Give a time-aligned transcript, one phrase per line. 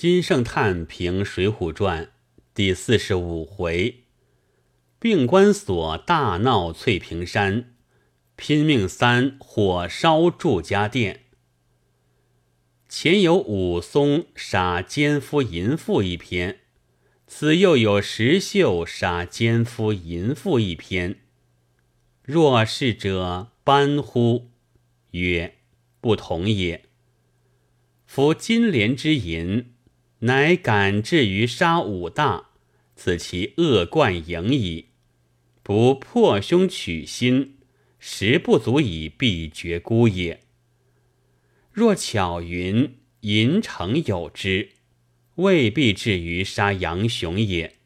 [0.00, 2.04] 金圣叹评《水浒传》
[2.54, 4.04] 第四十五回：
[4.98, 7.74] 并关索大闹翠屏山，
[8.34, 11.24] 拼命三火烧祝家店。
[12.88, 16.60] 前有武松杀奸夫淫妇一篇，
[17.26, 21.16] 此又有石秀杀奸夫淫妇一篇。
[22.22, 24.48] 若是者班乎？
[25.10, 25.58] 曰：
[26.00, 26.86] 不同也。
[28.06, 29.74] 夫金莲之淫。
[30.20, 32.50] 乃敢至于杀武大，
[32.94, 34.86] 此其恶贯盈矣。
[35.62, 37.56] 不破胸取心，
[37.98, 40.42] 实不足以避绝孤也。
[41.72, 44.70] 若巧云淫城有之，
[45.36, 47.76] 未必至于杀杨雄也。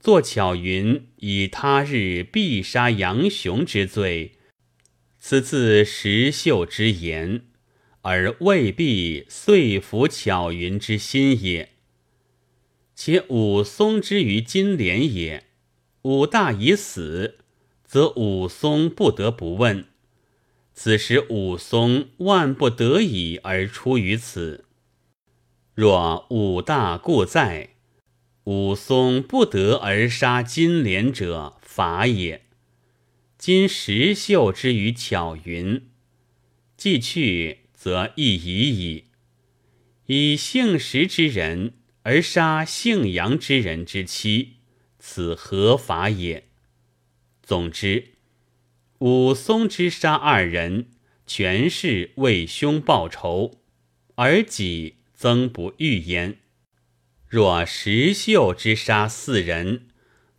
[0.00, 4.32] 作巧云以他日必杀杨雄之罪，
[5.18, 7.44] 此自石秀之言。
[8.02, 11.70] 而未必遂服巧云之心也。
[12.94, 15.44] 且武松之于金莲也，
[16.02, 17.38] 武大已死，
[17.84, 19.86] 则武松不得不问。
[20.74, 24.64] 此时武松万不得已而出于此。
[25.74, 27.70] 若武大故在，
[28.44, 32.42] 武松不得而杀金莲者，法也。
[33.38, 35.88] 今石秀之于巧云，
[36.76, 37.59] 既去。
[37.80, 39.04] 则亦已矣。
[40.04, 44.56] 以姓石之人而杀姓杨之人之妻，
[44.98, 46.44] 此何法也？
[47.42, 48.16] 总之，
[48.98, 50.90] 武松之杀二人，
[51.26, 53.62] 全是为兄报仇，
[54.16, 56.36] 而己曾不欲焉。
[57.26, 59.88] 若石秀之杀四人，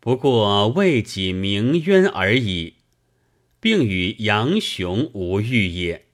[0.00, 2.74] 不过为己鸣冤而已，
[3.60, 6.07] 并与杨雄无欲也。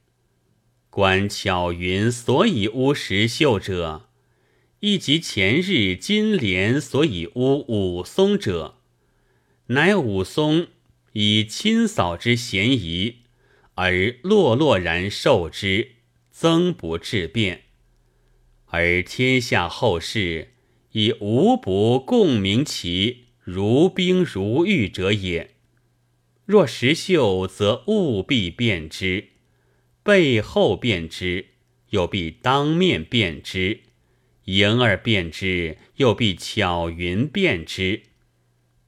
[0.94, 4.08] 观巧云所以诬石秀者，
[4.78, 8.76] 亦即前日金莲所以诬武松者，
[9.66, 10.68] 乃武松
[11.14, 13.16] 以亲嫂之嫌疑
[13.74, 15.96] 而落落然受之，
[16.30, 17.62] 增不治变，
[18.66, 20.52] 而天下后世
[20.92, 25.56] 以无不共鸣其如冰如玉者也。
[26.46, 29.30] 若石秀，则务必辨之。
[30.04, 31.46] 背后辨之，
[31.88, 33.78] 又必当面辨之；
[34.44, 38.02] 迎而辨之，又必巧云辨之。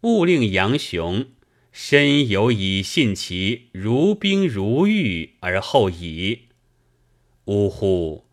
[0.03, 1.28] 勿令杨雄
[1.72, 6.49] 身有以信其如冰如玉而后已。
[7.47, 8.26] 呜呼！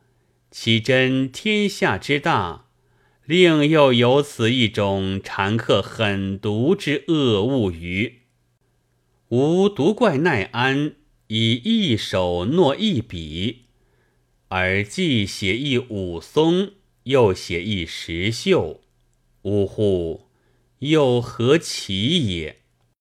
[0.51, 2.65] 岂真天下之大，
[3.25, 8.23] 另又有此一种残克狠毒之恶物于？
[9.29, 10.95] 吾独怪奈安。
[11.27, 13.65] 以一手诺一笔，
[14.49, 16.71] 而既写一武松，
[17.03, 18.81] 又写一石秀，
[19.43, 20.27] 呜呼，
[20.79, 22.62] 又何其也！